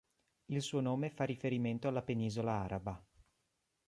[0.45, 2.99] Il suo nome fa riferimento alla penisola araba.